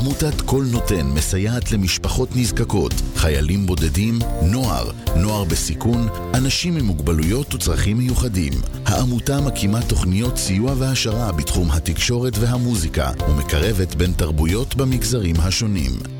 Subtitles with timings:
[0.00, 7.98] עמותת קול נותן מסייעת למשפחות נזקקות, חיילים בודדים, נוער, נוער בסיכון, אנשים עם מוגבלויות וצרכים
[7.98, 8.52] מיוחדים.
[8.86, 16.19] העמותה מקימה תוכניות סיוע והעשרה בתחום התקשורת והמוזיקה, ומקרבת בין תרבויות במגזרים השונים.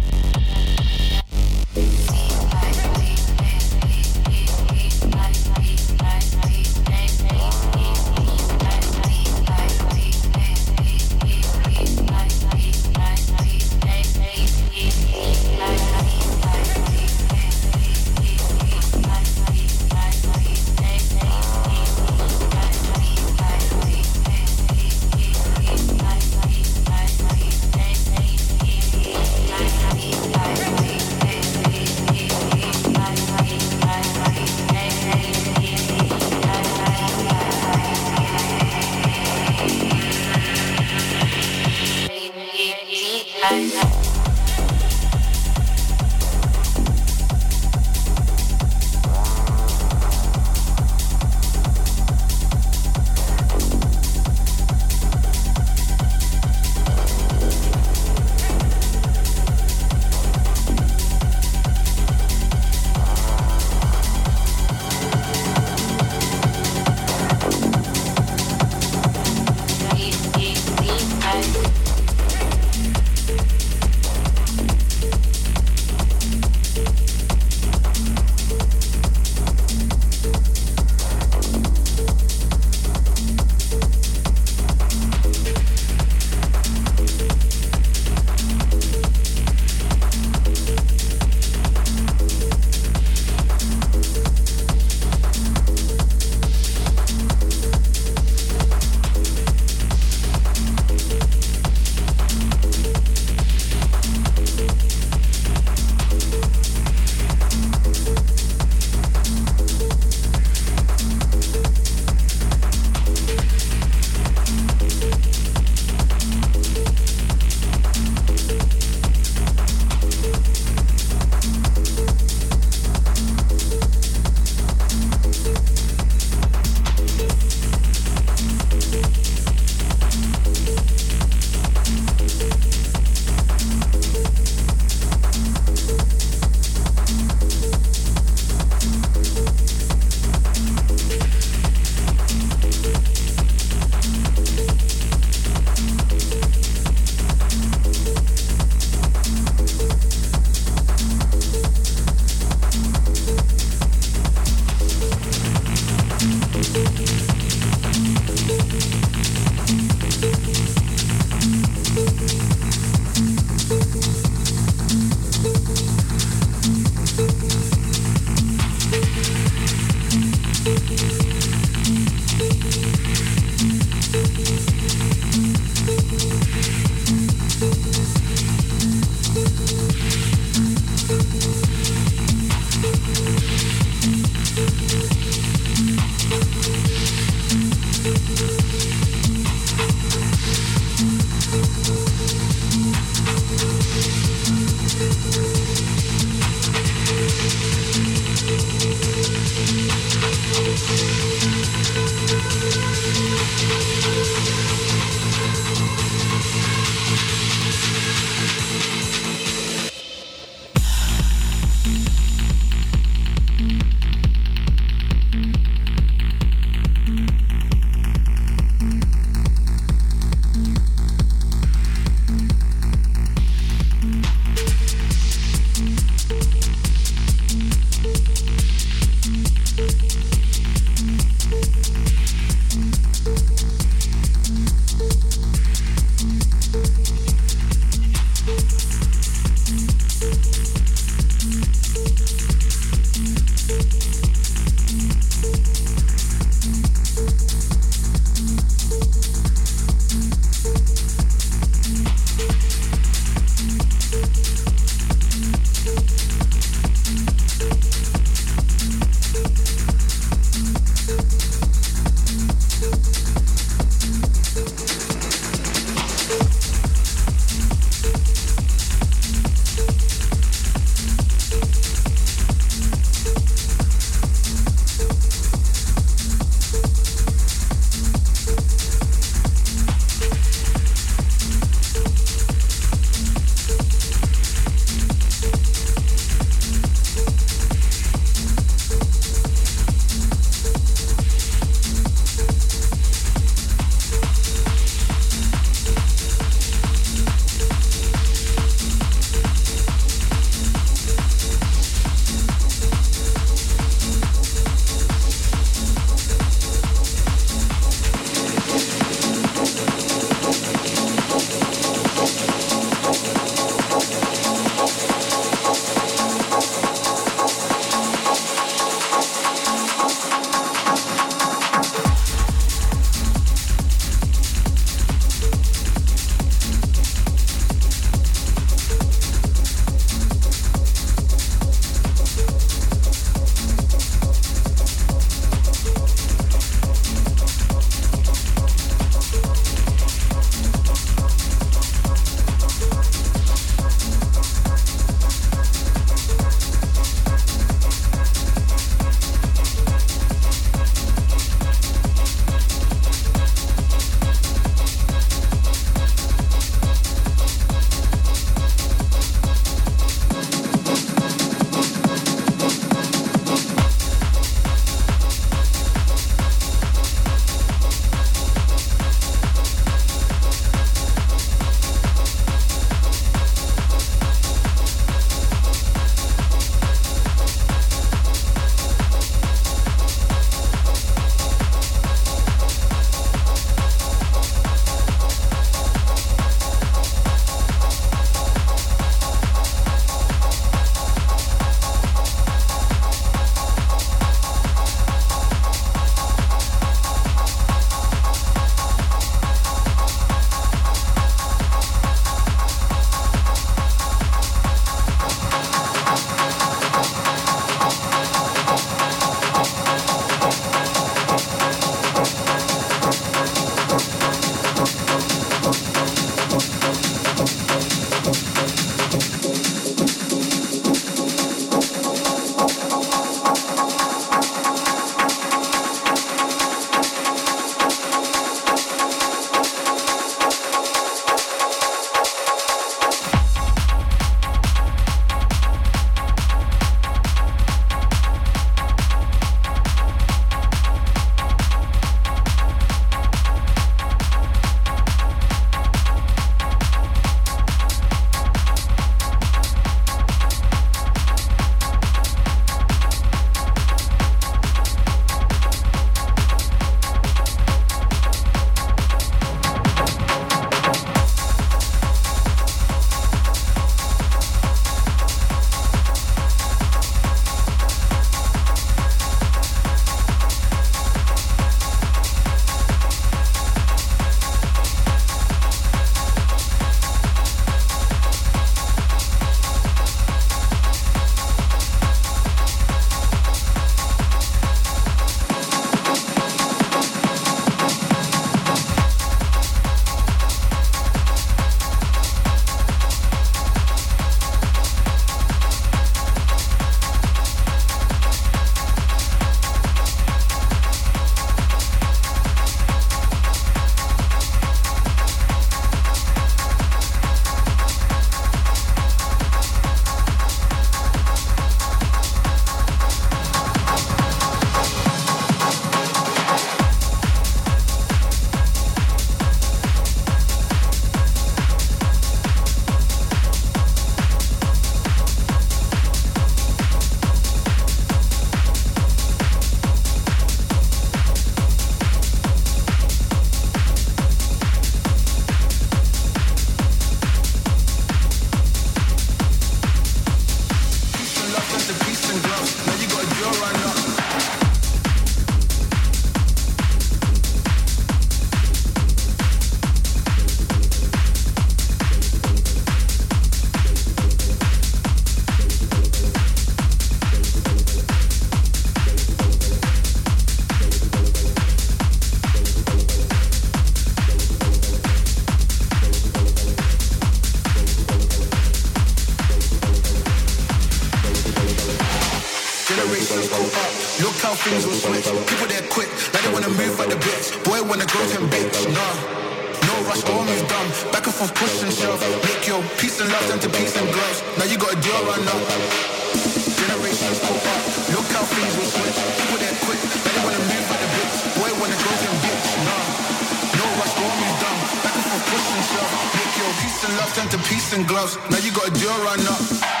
[599.37, 600.00] run up.